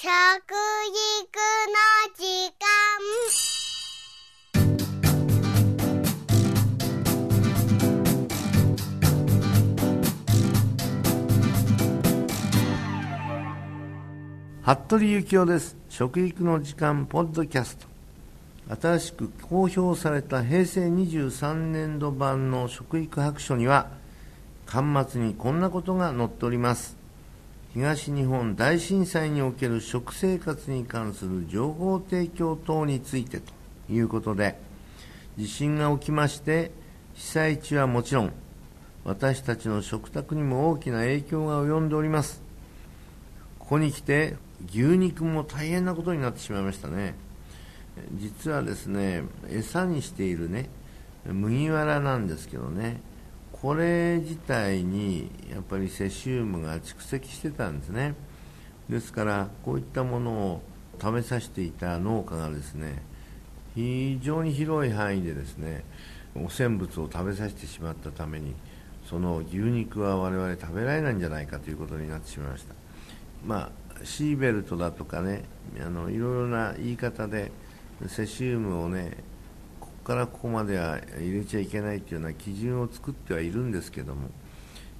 [0.00, 0.14] 食育の
[2.14, 2.22] 時
[2.54, 2.62] 間。
[14.62, 15.76] 服部幸男です。
[15.88, 17.76] 食育の時間ポッドキャス
[18.68, 18.80] ト。
[18.80, 23.88] 新しく公表された平成23年度版の食育白書には
[24.64, 26.97] 端末にこんなことが載っております。
[27.74, 33.52] 東日本大震災における食生活に関する情報提供等についてと
[33.90, 34.58] いうことで
[35.36, 36.70] 地震が起きまして
[37.14, 38.32] 被災地はもちろん
[39.04, 42.42] 私たちの食卓にも大きな影響が及んでおります。
[43.58, 44.36] ここに来て
[44.70, 47.14] 牛肉も大変なことになってしまいましたね。
[48.14, 50.68] 実はですね餌にしているね
[51.26, 53.00] 麦わらなんですけどね
[53.60, 58.14] これ自体にやっぱりセシウムが蓄積してたんですね。
[58.88, 60.62] ですからこういったものを
[61.00, 63.02] 食べさせていた農家がですね
[63.74, 65.84] 非常に広い範囲でですね
[66.34, 68.54] 汚染物を食べさせてしまったために
[69.08, 72.74] その牛肉は我々食べられないんじゃないかということになってしまいました。
[73.44, 75.42] まあシーベルトだとかね
[75.84, 77.50] あのいろいろな言い方で
[78.06, 79.16] セシウムをね
[80.08, 84.30] からここまでは入れちゃいけないというような基準を作ってはいるんですけども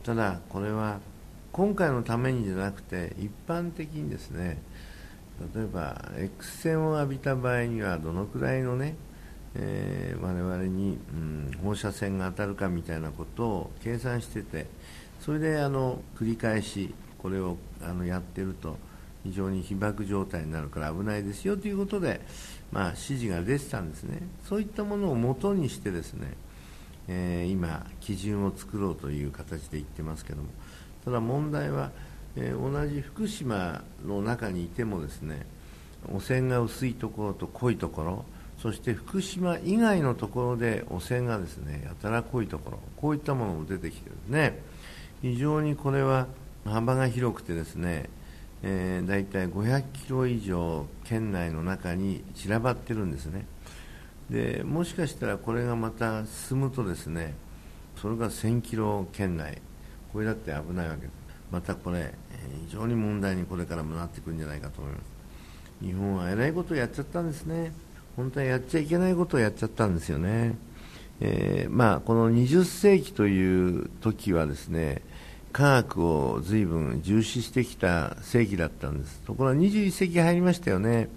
[0.04, 1.00] ただこれは
[1.50, 4.60] 今回のためにじゃなくて一般的にですね
[5.54, 8.96] 例えば X 線を浴びた場合にはどのくらいのね、
[9.54, 14.66] えー、我々に、うん、放射線が当たるかみたいなことを計算してて
[15.20, 18.76] それであの繰り返しこれをあのやってると
[19.30, 22.20] 非常に被爆状態になるから危ないですよということで、
[22.72, 26.34] まあ、指示が出てたんですね、そういったものをもとにしてですね、
[27.08, 30.48] えー、今、基準を作ろうという形で言ってますけども、
[31.04, 31.90] ただ問題は、
[32.36, 35.46] えー、同じ福島の中にいてもですね
[36.12, 38.24] 汚染が薄いところと濃いところ、
[38.62, 44.62] そして福島以外のところで汚染がですねやたら濃いところ、こういったものも出てきてるんですね、
[45.22, 46.26] 非常にこれは
[46.64, 48.08] 幅が広くてですね
[48.62, 53.46] えー、大体500キロ以上県内の中に散らばってるんですね。
[54.30, 57.34] でもしかしたらこれがまた進むとですね
[57.96, 59.60] それが1000キロ圏内。
[60.12, 61.02] これだって危ないわけ。
[61.02, 61.12] です
[61.50, 62.14] またこれ
[62.66, 65.02] 非常に問題にこれからもなってくるんじゃないかと思います。
[65.80, 67.72] 日本はえらいことをやっちゃったんですね。
[68.18, 70.56] 本当はやっちゃいけないことをやっちゃったんですよね、
[71.20, 75.02] えー、まあ、この20世紀という時はですね
[75.52, 79.20] 科学を随分重視してきた世紀だったんです。
[79.26, 81.08] ところが21世紀入りましたよね。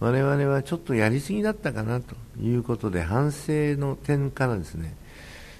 [0.00, 4.94] 我々はちょっとやりすぎだったかなということで反省の点からですね。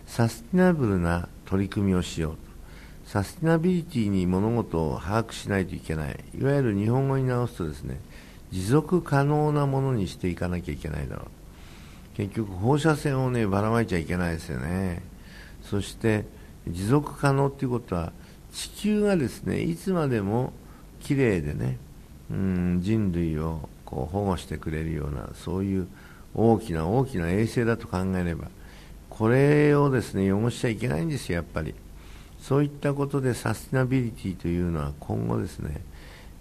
[0.07, 2.39] サスティナブルな取り組みをしようと。
[3.07, 6.19] サスティナビリティに物事を把握しないといけない。
[6.39, 8.01] いわゆる日本語に直すとですね
[8.51, 12.17] 持続可能なものにしていかなきゃいけないだろう。
[12.17, 15.03] 結局放射線をねばらまいちゃいけないですよね。
[15.63, 16.25] そして
[16.69, 18.13] 持続可能ということは
[18.53, 20.53] 地球がですねいつまでも
[21.01, 21.79] きれいでね
[22.31, 25.89] うん人類をこう保護してくれるようなそういう
[26.35, 28.49] 大きな大きな衛星だと考えれば
[29.11, 31.75] これをですね汚しちゃいけないんですよやっぱり。
[32.41, 35.81] そういったことでサステナビリティというのは今後ですね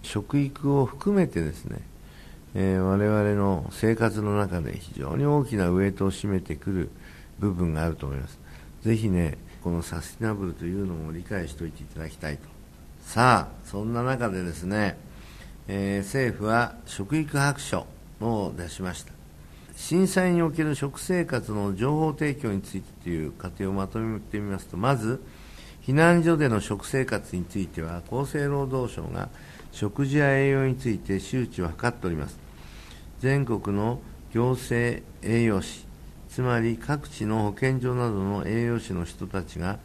[0.02, 1.78] 食育を含めてですね、
[2.54, 6.90] えー、我々の生活の中で非常に大きなウエイトを占めてくる
[7.38, 8.38] 部分があると思います。
[8.82, 12.42] ぜひねこのサスティナブルというのも理解しておいていただきたいと。
[13.00, 14.98] さあそんな中でですね、
[15.68, 17.86] えー、政府は食育白書
[18.20, 19.12] を出しました。
[19.74, 25.20] 震災における食生活の情報提供についてという過程をまとめてみますとまず
[25.82, 29.30] 避難所での食生活については厚生労働省が
[29.72, 32.38] 食事や栄養について周知を図っております。
[33.20, 34.00] 全国の
[34.30, 35.83] 行政栄養士
[36.34, 39.78] つまり各地の保健所などの栄養士の人たちが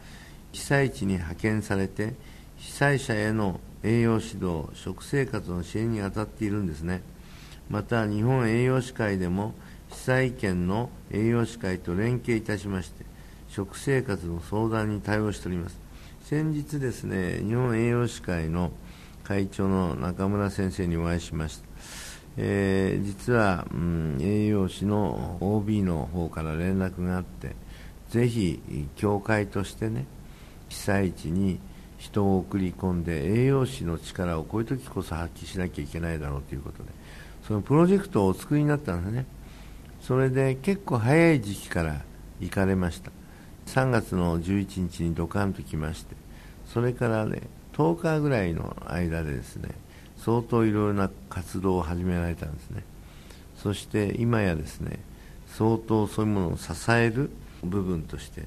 [0.52, 2.16] 被災地に派遣されて
[2.58, 7.04] 被災者への栄養指導食生活の支援に当たっているんですね。
[7.70, 9.54] また日本栄養士会でも
[9.92, 13.06] 被災県の栄養士会と連携いたしまして
[13.50, 15.80] 食生活の相談に対応しております。
[16.24, 18.72] 先日ですね日本栄養士会の
[19.24, 22.09] 会長の中村先生にお会いしました。
[22.42, 27.54] えー、実は、うん、栄養士の OB の方から連絡があって
[28.10, 30.06] ぜひ協会としてね
[30.70, 31.60] 被災地に
[31.98, 36.90] 人を送り込んで栄養士の力をこういう時こそ発揮しなきゃいけないだろうということで
[37.46, 39.26] そのプロジェクトをお作りになったんですね。
[40.02, 42.04] それで結構早い時期から
[42.40, 43.12] 行かれました。
[43.66, 46.16] 3月の11日にドカンと来まして
[46.66, 47.42] それからね
[47.74, 49.70] 10日ぐらいの間でですね
[50.20, 52.84] 相当いろいろな活動を始められたんですね。
[53.56, 55.00] そして今やですね
[55.48, 57.30] 相当そういうものを支える
[57.64, 58.46] 部分として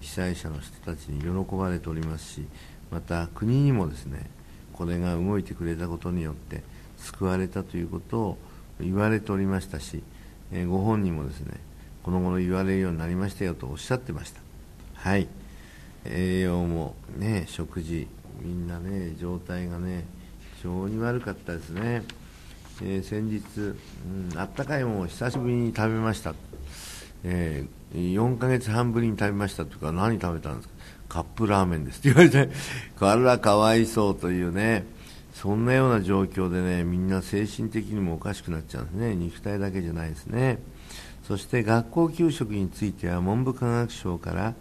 [0.00, 2.46] 被災者の人たちに喜ばれておりますし
[2.90, 4.30] また国にもですね
[4.72, 6.62] これが動いてくれたことによって
[6.98, 8.38] 救われたということを
[8.80, 10.02] 言われておりましたし、
[10.52, 11.60] えご本人もですね
[12.02, 14.40] この頃言われるようになりましたよとおっしゃってました。
[14.94, 15.28] はい。
[16.04, 18.08] 栄養もね食事
[18.40, 20.04] みんなね状態がね
[20.62, 22.04] 非常に悪かったですね、
[22.82, 26.34] えー、先日、うん、あったかいものを久しぶりに食べました、
[27.24, 30.74] えー、4ヶ月半ぶりに食べましたというか何食べたんですか？
[31.08, 31.98] カップラーメンです。
[32.00, 32.48] って言われて
[33.00, 34.86] あらかわいそうというね
[35.34, 39.16] そんなような状況でねみんな精神的にもおかしくなっちゃうんですね。
[39.16, 40.60] 肉体だけじゃないですね。
[41.26, 44.54] そして学校給食については文部科学省から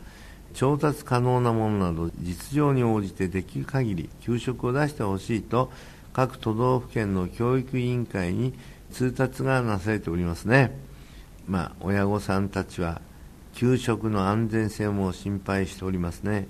[0.53, 5.71] 調達可能なものなど実情に応じてできる限り給食を出してほしいと
[6.13, 8.53] 各都道府県の教育委員会に
[8.91, 10.77] 通達がなされておりますね、
[11.47, 13.01] まあ、親御さんたちは
[13.53, 16.47] 給食の安全性も心配しておりますね。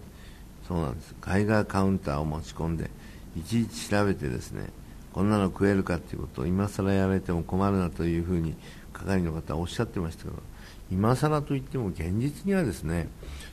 [0.67, 1.15] そうなんです。
[1.19, 2.89] 海外カウンターを持ち込んで
[3.37, 4.69] いちいち調べてですね
[5.13, 8.55] こんなの食えるかということを今更やられても困るなというふうに
[8.93, 10.35] 係の方はおっしゃってましたけど
[10.91, 13.07] 今更といっても現実にはですね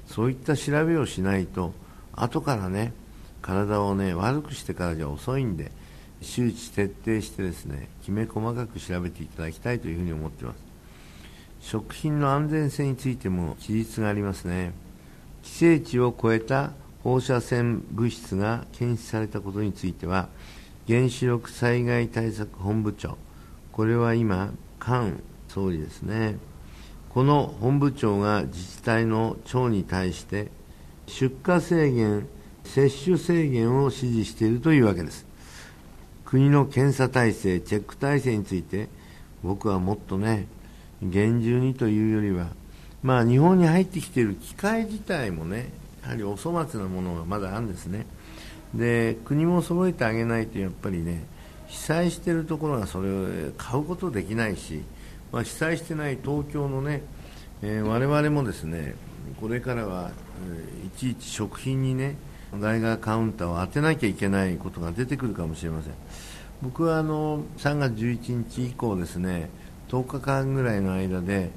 [0.07, 1.73] そういった調べをしないと
[2.13, 2.93] 後からね
[3.41, 5.71] 体をね悪くしてからじゃ遅いんで
[6.21, 10.69] 周知徹底してですねきめ細かく調べていただきたいというふうに思っています。
[11.61, 14.73] 食品の安全性についても記述がありますね。
[15.43, 20.29] 規制値を超えた放射線物質が検出されたことについては
[20.87, 23.17] 原子力災害対策本部長
[23.73, 25.13] これは今菅
[25.49, 26.37] 総理ですね。
[27.19, 30.53] この本部長が自治体の長に対して
[31.09, 32.29] 出荷制限
[32.63, 35.27] 接種制限を指示しているというわけです。
[36.25, 38.89] 国の検査体制チェック体制について
[39.43, 40.47] 僕はもっとね
[41.03, 42.51] 厳重にというよりは
[43.03, 45.71] まあ日本に入ってきている機械自体もね
[46.05, 48.07] やはりお粗末なものがまだあるんですね。
[48.77, 51.25] で国も揃えてあげないとやっぱりね
[51.67, 53.27] 被災しているところがそれを
[53.59, 54.83] 買うことできないし、
[55.33, 57.03] まあ、被災してない東京のね、
[57.63, 58.95] えー、我々もですね
[59.41, 60.11] これからは、
[60.51, 62.17] えー、いちいち食品にね
[62.59, 65.93] 外貨カウンターを当てなきゃいけないことが出てくるかもしれません。
[66.63, 69.49] 僕はあの3月11日以降ですね
[69.91, 71.51] 10日間ぐらいの間で、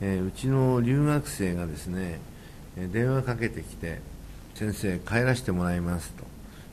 [0.00, 2.20] えー、うちの留学生がですね
[2.76, 4.00] 電話かけてきて
[4.54, 6.24] 先生帰らせてもらいますと。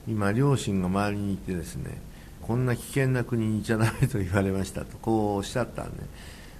[0.07, 1.99] 今両親が周りにいてですね
[2.41, 6.03] こんな危険な国にいちゃだめと言われましたとこうおっしゃったんで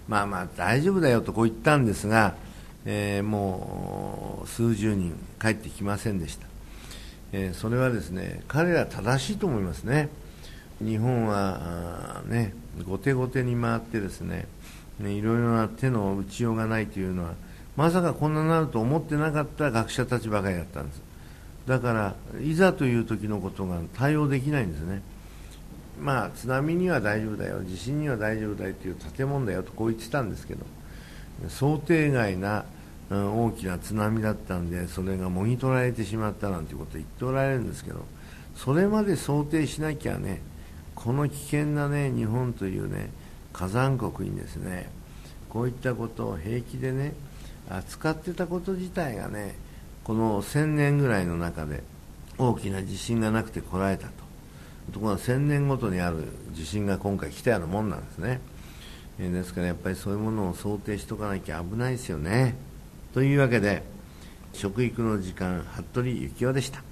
[0.07, 2.35] まあまあ大丈夫だよとこう言ったんですが、
[2.85, 6.47] えー、もう数十人帰ってきませんでした、
[7.31, 10.09] えー、それはですね彼ら正しいと思いますね。
[10.81, 12.53] 日本はね
[12.85, 14.45] 後手後手に回ってですね
[14.99, 17.33] ねいろいろな手の打ちようがないというのは
[17.77, 21.01] まさかこんなになると思ってなかった学者たちばかりだったんです。
[21.65, 25.01] だからいざという時のことが対応できないんですね。
[25.99, 30.65] まあ津波には大丈夫だよ地震には大丈夫だよという建物だよとこう言ってたんですけど
[31.49, 32.65] 想定外な、
[33.09, 38.05] うん、大きな津波だったんでそれがもぎ取られてしまったなんてことを言っておられるんですけど
[38.55, 40.41] それまで想定しなきゃね
[40.95, 43.09] この危険なね日本というね
[43.53, 44.89] 火山国にですね
[45.49, 47.13] こういったことを平気でね
[47.69, 49.55] 扱ってたこと自体がね
[50.03, 51.83] この1000年ぐらいの中で
[52.37, 54.24] 大きな地震がなくてこらえたと。
[54.91, 58.39] ところが1000年ごとにある地震が今回来たようなもんなんですね、
[59.19, 62.55] えー、ですからやっぱりそういうものを想定しとかなきゃ危ないですよね。
[63.13, 63.83] というわけで
[64.53, 66.83] 食育の時間服部幸男でした。